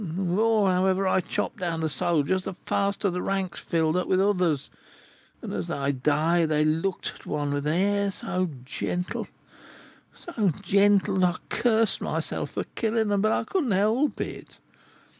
The 0.03 0.07
more, 0.13 0.71
however, 0.71 1.07
I 1.07 1.21
chopped 1.21 1.57
down 1.59 1.81
the 1.81 1.87
soldiers, 1.87 2.45
the 2.45 2.55
faster 2.65 3.11
the 3.11 3.21
ranks 3.21 3.61
filled 3.61 3.95
up 3.95 4.07
with 4.07 4.19
others; 4.19 4.71
and 5.43 5.53
as 5.53 5.67
they 5.67 5.91
died, 5.91 6.49
they 6.49 6.65
looked 6.65 7.11
at 7.13 7.27
one 7.27 7.53
with 7.53 7.67
an 7.67 7.73
air 7.73 8.09
so 8.09 8.49
gentle, 8.65 9.27
so 10.15 10.49
gentle, 10.59 11.19
that 11.19 11.35
I 11.35 11.37
cursed 11.49 12.01
myself 12.01 12.49
for 12.53 12.63
killing 12.73 13.11
'em; 13.11 13.21
but 13.21 13.31
I 13.31 13.43
couldn't 13.43 13.73
help 13.73 14.19
it. 14.21 14.57